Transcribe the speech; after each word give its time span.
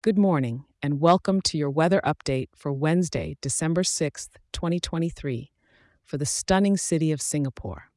Good 0.00 0.16
morning, 0.16 0.64
and 0.80 1.00
welcome 1.00 1.40
to 1.40 1.58
your 1.58 1.70
weather 1.70 2.00
update 2.04 2.50
for 2.54 2.72
Wednesday, 2.72 3.36
December 3.40 3.82
6th, 3.82 4.28
2023, 4.52 5.50
for 6.04 6.16
the 6.16 6.24
stunning 6.24 6.76
city 6.76 7.10
of 7.10 7.20
Singapore. 7.20 7.90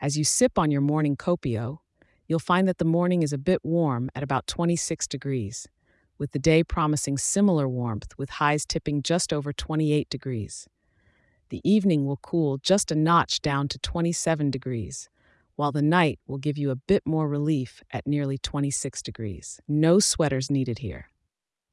As 0.00 0.16
you 0.16 0.24
sip 0.24 0.58
on 0.58 0.70
your 0.70 0.80
morning 0.80 1.14
kopi-o, 1.14 1.80
you'll 2.26 2.38
find 2.38 2.66
that 2.66 2.78
the 2.78 2.86
morning 2.86 3.22
is 3.22 3.34
a 3.34 3.38
bit 3.38 3.62
warm 3.62 4.08
at 4.14 4.22
about 4.22 4.46
26 4.46 5.06
degrees, 5.06 5.68
with 6.16 6.32
the 6.32 6.38
day 6.38 6.64
promising 6.64 7.18
similar 7.18 7.68
warmth 7.68 8.16
with 8.16 8.30
highs 8.30 8.64
tipping 8.64 9.02
just 9.02 9.34
over 9.34 9.52
28 9.52 10.08
degrees. 10.08 10.66
The 11.50 11.60
evening 11.62 12.06
will 12.06 12.20
cool 12.22 12.56
just 12.56 12.90
a 12.90 12.94
notch 12.94 13.42
down 13.42 13.68
to 13.68 13.78
27 13.80 14.50
degrees, 14.50 15.10
while 15.56 15.72
the 15.72 15.82
night 15.82 16.18
will 16.26 16.38
give 16.38 16.56
you 16.56 16.70
a 16.70 16.76
bit 16.76 17.02
more 17.04 17.28
relief 17.28 17.82
at 17.90 18.06
nearly 18.06 18.38
26 18.38 19.02
degrees. 19.02 19.60
No 19.66 19.98
sweaters 19.98 20.50
needed 20.50 20.78
here. 20.78 21.10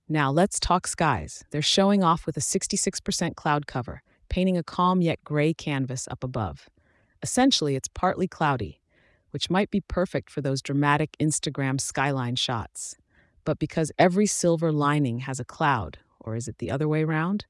Now 0.10 0.32
let's 0.32 0.60
talk 0.60 0.88
skies. 0.88 1.44
They're 1.52 1.62
showing 1.62 2.04
off 2.04 2.26
with 2.26 2.36
a 2.36 2.41
66% 2.41 3.36
cloud 3.36 3.68
cover, 3.68 4.02
painting 4.30 4.58
a 4.58 4.64
calm 4.64 5.02
yet 5.02 5.24
gray 5.24 5.54
canvas 5.54 6.08
up 6.10 6.24
above. 6.24 6.70
Essentially, 7.22 7.76
it's 7.76 7.88
partly 7.88 8.27
cloudy, 8.27 8.82
which 9.32 9.50
might 9.50 9.72
be 9.72 9.82
perfect 9.82 10.30
for 10.30 10.41
those 10.41 10.62
dramatic 10.62 11.16
Instagram 11.20 11.80
skyline 11.80 12.36
shots. 12.36 12.98
But 13.46 13.60
because 13.60 13.91
every 13.98 14.26
silver 14.26 14.72
lining 14.72 15.20
has 15.20 15.40
a 15.40 15.46
cloud, 15.46 16.00
or 16.20 16.36
is 16.36 16.48
it 16.48 16.58
the 16.58 16.72
other 16.72 16.88
way 16.88 17.04
around? 17.04 17.46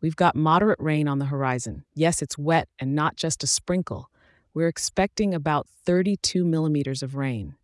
We've 0.00 0.16
got 0.16 0.36
moderate 0.36 0.80
rain 0.80 1.08
on 1.08 1.18
the 1.18 1.26
horizon. 1.26 1.84
Yes, 1.94 2.20
it's 2.20 2.36
wet 2.36 2.68
and 2.78 2.94
not 2.94 3.16
just 3.16 3.42
a 3.42 3.46
sprinkle, 3.46 4.10
we're 4.54 4.68
expecting 4.68 5.34
about 5.34 5.66
32 5.84 6.44
millimeters 6.44 7.02
of 7.02 7.16
rain. 7.16 7.56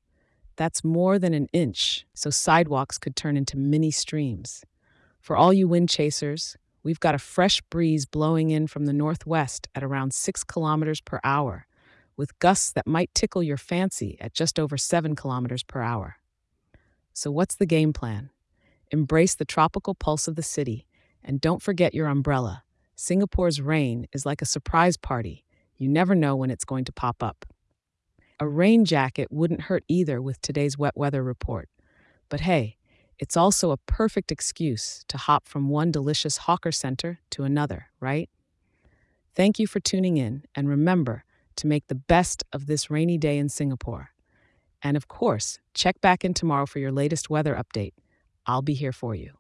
That's 0.57 0.83
more 0.83 1.21
than 1.21 1.33
an 1.33 1.47
inch, 1.53 2.05
so 2.15 2.31
sidewalks 2.31 2.99
could 2.99 3.15
turn 3.15 3.37
into 3.37 3.57
mini 3.57 3.93
streams. 3.93 4.65
For 5.21 5.37
all 5.37 5.53
you 5.53 5.69
wind 5.69 5.89
chasers, 5.89 6.57
we've 6.83 6.99
got 6.99 7.15
a 7.15 7.19
fresh 7.19 7.61
breeze 7.63 8.07
blowing 8.07 8.51
in 8.51 8.67
from 8.67 8.87
the 8.87 8.93
northwest 8.93 9.69
at 9.75 9.85
around 9.85 10.13
6 10.13 10.43
kilometers 10.45 11.01
per 11.01 11.21
hour, 11.23 11.67
with 12.17 12.39
gusts 12.41 12.73
that 12.73 12.89
might 12.89 13.15
tickle 13.15 13.43
your 13.43 13.57
fancy 13.57 14.19
at 14.21 14.35
just 14.35 14.59
over 14.59 14.77
7 14.77 15.15
kilometers 15.15 15.63
per 15.63 15.81
hour. 15.81 16.17
So, 17.13 17.31
what's 17.31 17.55
the 17.55 17.67
game 17.67 17.93
plan? 17.93 18.31
Embrace 18.91 19.37
the 19.37 19.45
tropical 19.45 19.95
pulse 19.95 20.27
of 20.27 20.35
the 20.35 20.43
city, 20.43 20.87
and 21.23 21.41
don't 21.41 21.63
forget 21.63 21.95
your 21.95 22.09
umbrella. 22.09 22.65
Singapore's 22.97 23.61
rain 23.61 24.09
is 24.13 24.27
like 24.27 24.43
a 24.43 24.47
surprise 24.47 24.97
party 24.97 25.45
you 25.81 25.89
never 25.89 26.15
know 26.15 26.37
when 26.37 26.51
it's 26.51 26.67
going 26.67 26.85
to 26.85 26.93
pop 26.93 27.23
up. 27.23 27.47
A 28.39 28.47
rain 28.47 28.85
jacket 28.85 29.29
wouldn't 29.31 29.63
hurt 29.63 29.83
either 29.89 30.21
with 30.21 30.41
today's 30.43 30.77
wet 30.77 30.95
weather 30.95 31.23
report. 31.23 31.69
But 32.29 32.41
hey, 32.41 32.77
it's 33.19 33.37
also 33.37 33.71
a 33.71 33.79
perfect 33.79 34.31
excuse 34.31 35.05
to 35.09 35.17
hop 35.17 35.49
from 35.49 35.71
one 35.71 35.91
delicious 35.91 36.37
hawker 36.37 36.71
center 36.71 37.21
to 37.31 37.45
another, 37.45 37.87
right? 37.99 38.29
Thank 39.35 39.59
you 39.59 39.67
for 39.67 39.81
tuning 39.81 40.19
in, 40.19 40.45
and 40.55 40.69
remember 40.69 41.25
to 41.57 41.67
make 41.67 41.87
the 41.89 41.95
best 41.95 42.45
of 42.53 42.67
this 42.67 42.91
rainy 42.91 43.17
day 43.17 43.39
in 43.39 43.49
Singapore. 43.49 44.11
And 44.83 44.97
of 44.99 45.09
course, 45.09 45.59
check 45.73 46.01
back 46.01 46.25
in 46.25 46.35
tomorrow 46.35 46.67
for 46.67 46.79
your 46.79 46.93
latest 46.93 47.31
weather 47.31 47.55
update. 47.55 47.93
I'll 48.47 48.63
be 48.63 48.75
here 48.75 48.93
for 48.93 49.15
you. 49.15 49.33